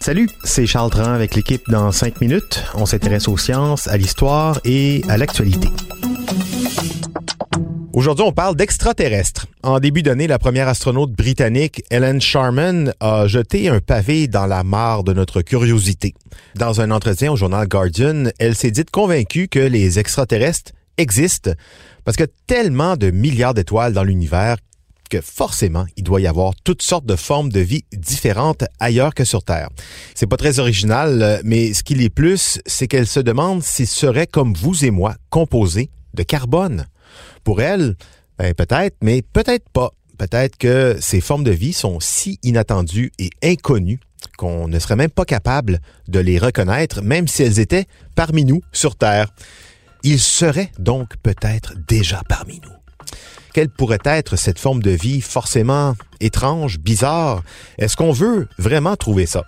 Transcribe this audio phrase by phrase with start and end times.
[0.00, 2.62] Salut, c'est Charles Dran avec l'équipe dans 5 minutes.
[2.74, 5.68] On s'intéresse aux sciences, à l'histoire et à l'actualité.
[7.94, 9.46] Aujourd'hui, on parle d'extraterrestres.
[9.62, 14.62] En début d'année, la première astronaute britannique, Ellen Sharman, a jeté un pavé dans la
[14.62, 16.12] mare de notre curiosité.
[16.56, 21.52] Dans un entretien au journal Guardian, elle s'est dite convaincue que les extraterrestres existent
[22.04, 24.56] parce a tellement de milliards d'étoiles dans l'univers
[25.10, 29.24] que forcément, il doit y avoir toutes sortes de formes de vie différentes ailleurs que
[29.24, 29.68] sur Terre.
[30.14, 34.26] C'est pas très original, mais ce qui l'est plus, c'est qu'elle se demande s'ils seraient
[34.26, 36.86] comme vous et moi, composés de carbone.
[37.44, 37.96] Pour elle,
[38.38, 39.90] ben, peut-être, mais peut-être pas.
[40.16, 44.00] Peut-être que ces formes de vie sont si inattendues et inconnues
[44.36, 48.60] qu'on ne serait même pas capable de les reconnaître, même si elles étaient parmi nous
[48.72, 49.32] sur Terre.
[50.02, 52.72] Ils seraient donc peut-être déjà parmi nous.
[53.52, 57.42] Quelle pourrait être cette forme de vie forcément étrange, bizarre?
[57.78, 59.44] Est-ce qu'on veut vraiment trouver ça?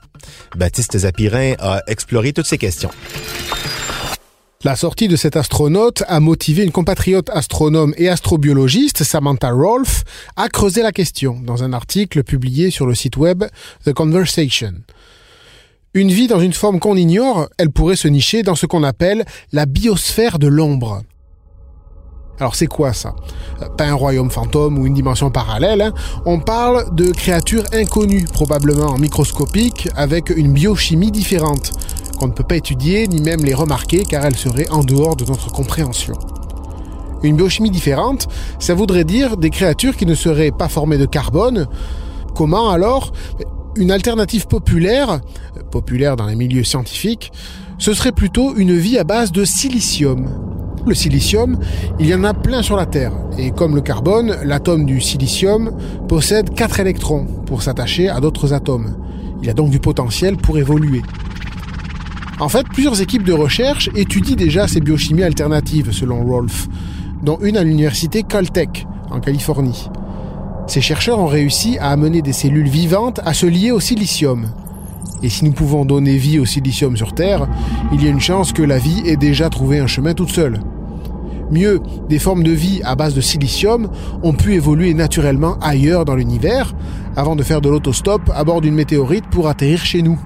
[0.56, 2.90] Baptiste Zapirin a exploré toutes ces questions.
[4.64, 10.04] La sortie de cet astronaute a motivé une compatriote astronome et astrobiologiste, Samantha Rolfe,
[10.36, 13.42] à creuser la question dans un article publié sur le site web
[13.84, 14.74] The Conversation.
[15.94, 19.24] Une vie dans une forme qu'on ignore, elle pourrait se nicher dans ce qu'on appelle
[19.52, 21.02] la biosphère de l'ombre.
[22.42, 23.14] Alors c'est quoi ça?
[23.76, 25.92] Pas un royaume fantôme ou une dimension parallèle, hein.
[26.26, 31.70] on parle de créatures inconnues, probablement microscopiques, avec une biochimie différente,
[32.18, 35.24] qu'on ne peut pas étudier ni même les remarquer car elles seraient en dehors de
[35.24, 36.14] notre compréhension.
[37.22, 38.26] Une biochimie différente,
[38.58, 41.68] ça voudrait dire des créatures qui ne seraient pas formées de carbone.
[42.34, 43.12] Comment alors?
[43.76, 45.20] Une alternative populaire,
[45.70, 47.30] populaire dans les milieux scientifiques,
[47.78, 50.51] ce serait plutôt une vie à base de silicium.
[50.84, 51.58] Le silicium,
[52.00, 55.70] il y en a plein sur la Terre, et comme le carbone, l'atome du silicium
[56.08, 58.96] possède 4 électrons pour s'attacher à d'autres atomes.
[59.42, 61.02] Il a donc du potentiel pour évoluer.
[62.40, 66.66] En fait, plusieurs équipes de recherche étudient déjà ces biochimies alternatives, selon Rolf,
[67.22, 69.88] dont une à l'université Caltech, en Californie.
[70.66, 74.46] Ces chercheurs ont réussi à amener des cellules vivantes à se lier au silicium,
[75.22, 77.48] et si nous pouvons donner vie au silicium sur Terre,
[77.92, 80.60] il y a une chance que la vie ait déjà trouvé un chemin toute seule.
[81.50, 83.90] Mieux, des formes de vie à base de silicium
[84.22, 86.74] ont pu évoluer naturellement ailleurs dans l'univers
[87.14, 90.18] avant de faire de l'autostop à bord d'une météorite pour atterrir chez nous.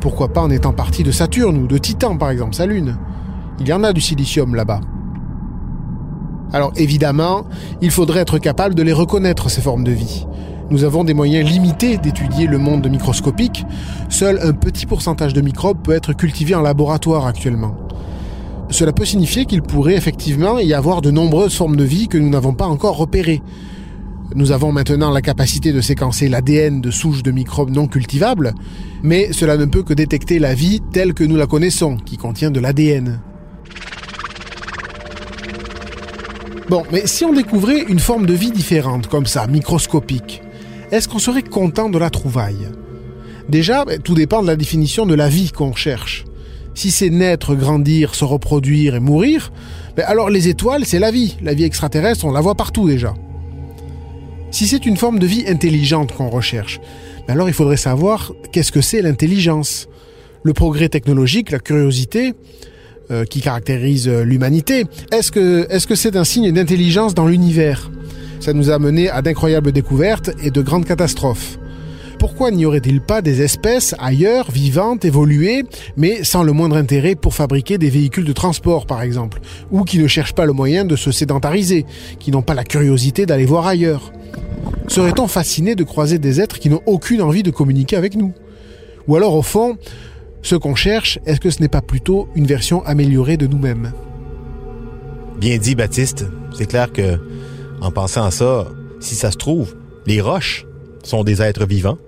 [0.00, 2.96] Pourquoi pas en étant parti de Saturne ou de Titan par exemple, sa lune
[3.60, 4.80] Il y en a du silicium là-bas.
[6.52, 7.44] Alors évidemment,
[7.82, 10.26] il faudrait être capable de les reconnaître, ces formes de vie.
[10.74, 13.64] Nous avons des moyens limités d'étudier le monde microscopique.
[14.08, 17.76] Seul un petit pourcentage de microbes peut être cultivé en laboratoire actuellement.
[18.70, 22.28] Cela peut signifier qu'il pourrait effectivement y avoir de nombreuses formes de vie que nous
[22.28, 23.40] n'avons pas encore repérées.
[24.34, 28.52] Nous avons maintenant la capacité de séquencer l'ADN de souches de microbes non cultivables,
[29.04, 32.50] mais cela ne peut que détecter la vie telle que nous la connaissons, qui contient
[32.50, 33.20] de l'ADN.
[36.68, 40.42] Bon, mais si on découvrait une forme de vie différente, comme ça, microscopique,
[40.94, 42.68] est-ce qu'on serait content de la trouvaille?
[43.48, 46.24] Déjà, ben, tout dépend de la définition de la vie qu'on cherche.
[46.74, 49.52] Si c'est naître, grandir, se reproduire et mourir,
[49.96, 51.36] ben, alors les étoiles, c'est la vie.
[51.42, 53.12] La vie extraterrestre, on la voit partout déjà.
[54.52, 56.80] Si c'est une forme de vie intelligente qu'on recherche,
[57.26, 59.88] ben, alors il faudrait savoir qu'est-ce que c'est l'intelligence.
[60.44, 62.34] Le progrès technologique, la curiosité,
[63.10, 67.90] euh, qui caractérise l'humanité, est-ce que c'est un signe d'intelligence dans l'univers?
[68.44, 71.58] Ça nous a mené à d'incroyables découvertes et de grandes catastrophes.
[72.18, 75.64] Pourquoi n'y aurait-il pas des espèces ailleurs, vivantes, évoluées,
[75.96, 79.40] mais sans le moindre intérêt pour fabriquer des véhicules de transport, par exemple,
[79.70, 81.86] ou qui ne cherchent pas le moyen de se sédentariser,
[82.18, 84.12] qui n'ont pas la curiosité d'aller voir ailleurs?
[84.88, 88.34] Serait-on fasciné de croiser des êtres qui n'ont aucune envie de communiquer avec nous?
[89.08, 89.78] Ou alors, au fond,
[90.42, 93.92] ce qu'on cherche, est-ce que ce n'est pas plutôt une version améliorée de nous-mêmes?
[95.40, 96.26] Bien dit, Baptiste.
[96.54, 97.18] C'est clair que
[97.84, 98.66] en pensant à ça,
[98.98, 99.76] si ça se trouve,
[100.06, 100.64] les roches
[101.02, 101.98] sont des êtres vivants.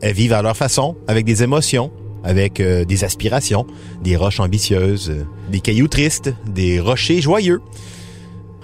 [0.00, 1.90] Elles vivent à leur façon, avec des émotions,
[2.22, 3.66] avec euh, des aspirations,
[4.02, 7.60] des roches ambitieuses, euh, des cailloux tristes, des rochers joyeux.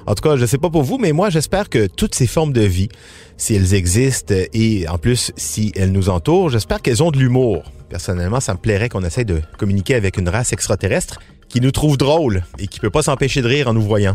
[0.06, 2.52] En tout cas, je sais pas pour vous, mais moi, j'espère que toutes ces formes
[2.52, 2.88] de vie,
[3.36, 7.64] si elles existent et en plus, si elles nous entourent, j'espère qu'elles ont de l'humour.
[7.90, 11.96] Personnellement, ça me plairait qu'on essaye de communiquer avec une race extraterrestre qui nous trouve
[11.96, 14.14] drôle et qui peut pas s'empêcher de rire en nous voyant.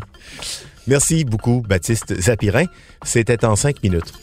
[0.88, 2.66] Merci beaucoup, Baptiste Zapirin.
[3.04, 4.13] C'était en cinq minutes.